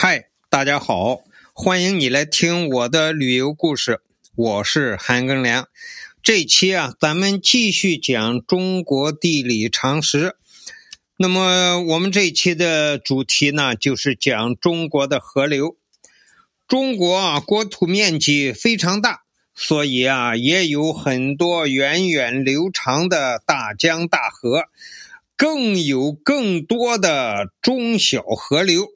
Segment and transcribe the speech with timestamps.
[0.00, 4.00] 嗨，大家好，欢迎你来听我的旅游故事，
[4.36, 5.66] 我是韩庚良。
[6.22, 10.36] 这期啊，咱们继续讲中国地理常识。
[11.16, 15.76] 那么我们这一期的主题呢，就是讲中国的河流。
[16.68, 19.22] 中国啊，国土面积非常大，
[19.52, 24.66] 所以啊，也有很多源远流长的大江大河，
[25.36, 28.90] 更有更多的中小河流。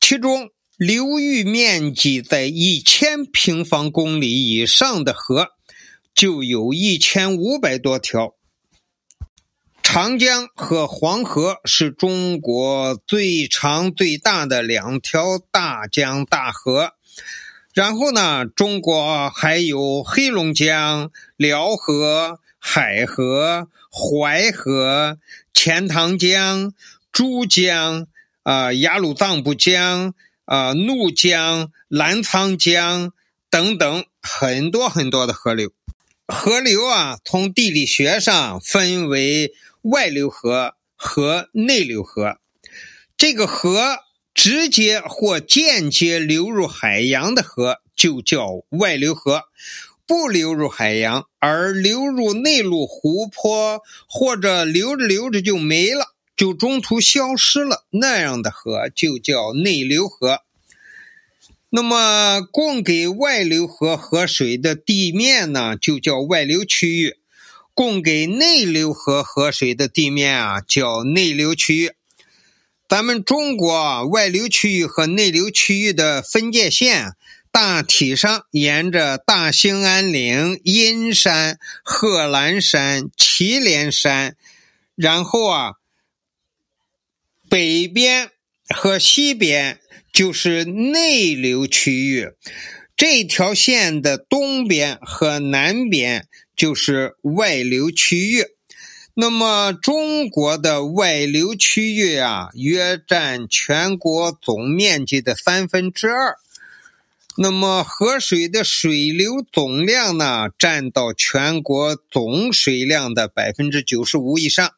[0.00, 5.48] 其中，流域面积在一千平方公里以上的河，
[6.14, 8.34] 就有一千五百多条。
[9.82, 16.92] 长江和黄河是中国最长最大的两条大江大河。
[17.74, 25.18] 然后呢，中国还有黑龙江、辽河、海河、淮河、
[25.52, 26.72] 钱塘江、
[27.12, 28.06] 珠江。
[28.48, 30.14] 啊，雅鲁藏布江、
[30.46, 33.12] 啊怒江、澜沧江
[33.50, 35.70] 等等很多很多的河流。
[36.26, 42.38] 河流啊，从地理学上分为外流河和内流河。
[43.18, 43.98] 这个河
[44.32, 49.42] 直接或间接流入海洋的河就叫外流河，
[50.06, 56.14] 不流入海洋而流入内陆湖泊或者流着流着就没了。
[56.38, 60.42] 就中途消失了，那样的河就叫内流河。
[61.68, 67.14] 那么，供给外流河河水的地面呢，就叫外流区域；
[67.74, 71.90] 供给内流河河水的地面啊，叫内流区域。
[72.88, 77.14] 咱们中国外流区域和内流区域的分界线，
[77.50, 84.36] 大体上沿着大兴安岭、阴山、贺兰山、祁连山，
[84.94, 85.72] 然后啊。
[87.48, 88.30] 北边
[88.68, 89.80] 和西边
[90.12, 92.28] 就是内流区域，
[92.96, 98.44] 这条线的东边和南边就是外流区域。
[99.14, 106.36] 那么中国的外流区域啊，约占全国总面积的三分之二。
[107.36, 114.72] 那么河水的水流总量呢，占到全国总水量的百分之九十五以上。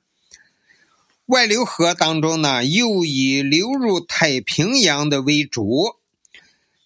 [1.31, 5.95] 外流河当中呢，又以流入太平洋的为主，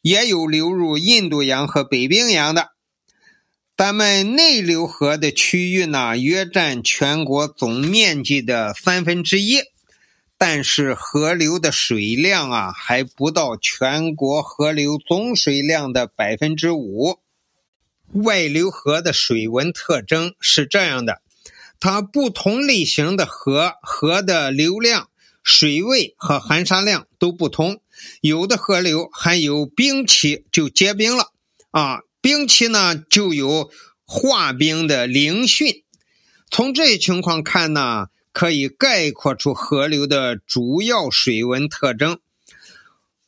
[0.02, 2.72] 也有流入印度洋和北冰洋的。
[3.74, 9.62] 咱们内流河的区域呢，约占全国总面积的三分之一，
[10.36, 17.18] 但是河流的水量啊，还不到全国河流总水量的百分之五。
[18.12, 21.22] 外流河的水文特征是这样的。
[21.80, 25.08] 它不同类型的河，河的流量、
[25.42, 27.80] 水位和含沙量都不同。
[28.20, 31.32] 有的河流还有冰期就结冰了
[31.70, 33.70] 啊，冰期呢就有
[34.04, 35.82] 化冰的凌汛。
[36.50, 42.18] 从这些情况看呢，可以概括出河流的主要水文特征。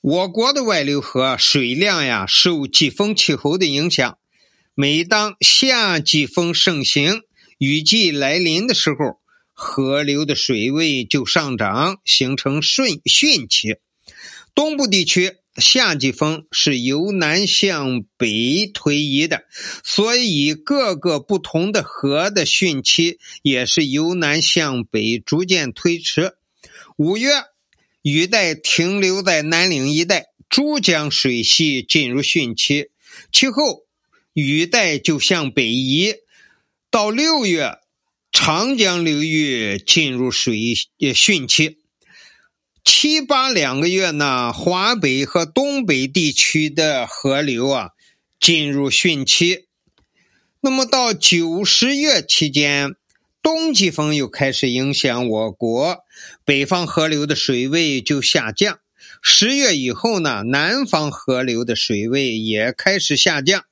[0.01, 4.19] 我国的外流河水量呀，受季风气候的影响，
[4.75, 7.23] 每当夏季风盛行。
[7.59, 9.19] 雨季来临的时候，
[9.55, 13.77] 河流的水位就上涨，形成汛汛期。
[14.55, 19.45] 东部地区夏季风是由南向北推移的，
[19.83, 26.35] 所以各个不同的河的汛期也是由南向北逐渐推迟。
[26.99, 27.31] 五月，
[28.03, 32.91] 雨带停留在南岭一带，珠江水系进入汛期，
[33.33, 33.87] 其后
[34.35, 36.13] 雨带就向北移。
[36.91, 37.79] 到六月，
[38.33, 40.57] 长江流域进入水
[40.99, 41.79] 汛期。
[42.85, 47.91] 七八两个月呢，华北和东北地区的河流啊
[48.39, 49.67] 进入汛期。
[50.61, 52.95] 那么到九十月期间，
[53.43, 55.99] 冬季风又开始影响我国，
[56.45, 58.79] 北方河流的水位就下降。
[59.21, 63.65] 十月以后呢，南方河流的水位也开始下降。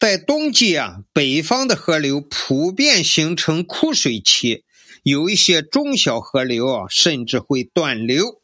[0.00, 4.64] 在冬季啊，北方的河流普遍形成枯水期，
[5.02, 8.40] 有一些中小河流啊，甚至会断流。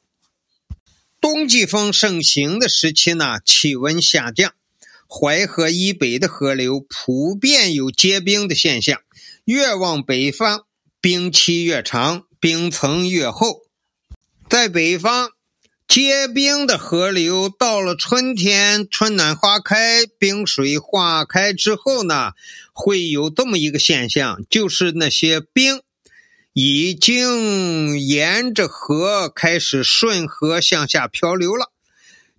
[1.19, 4.53] 冬季风盛行的时期呢，气温下降，
[5.08, 9.00] 淮河以北的河流普遍有结冰的现象，
[9.47, 10.67] 越往北方，
[11.00, 13.62] 冰期越长，冰层越厚。
[14.50, 15.31] 在北方。
[15.88, 22.33] 结冰的河流到了春天，春暖花开，冰水化开之后呢，
[22.73, 25.81] 会有这么一个现象，就是那些冰
[26.53, 31.73] 已经沿着河开始顺河向下漂流了。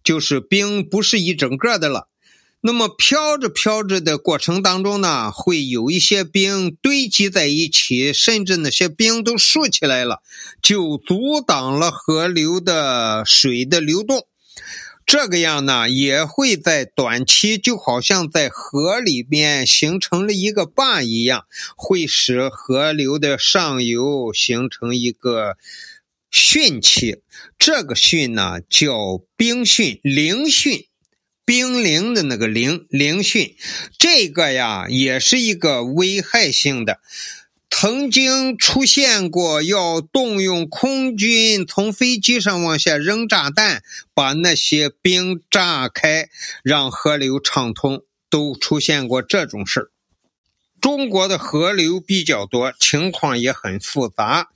[0.03, 2.07] 就是冰不是一整个的了。
[2.61, 10.21] 那么飘着飘着的过程当中呢，会有一些冰堆积在一起，甚至那些冰都竖起来了，
[10.61, 14.27] 就阻挡了河流的水的流动。
[15.05, 21.45] 这个样呢，也会在短期，就好像在河里边形成了一个坝一样，
[21.77, 25.55] 会使河流的上游形成一个
[26.29, 27.21] 汛期。
[27.57, 30.87] 这个汛呢，叫冰汛、凌汛。
[31.47, 33.55] 冰凌的那个凌凌汛，
[33.97, 36.99] 这个呀也是一个危害性的，
[37.69, 43.81] 曾经出现过要动用空军从飞机上往下扔炸弹，
[44.13, 46.27] 把那些冰炸开，
[46.63, 49.89] 让河流畅通，都出现过这种事。
[50.81, 54.49] 中国的河流比较多，情况也很复杂，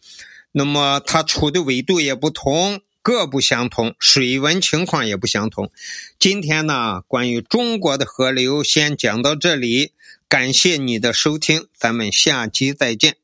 [0.52, 2.82] 那么它处的纬度也不同。
[3.02, 5.72] 各不相同，水文情况也不相同。
[6.20, 9.94] 今天呢，关于中国的河流先讲到这里，
[10.30, 13.21] 感谢你的收听，咱们下期再见。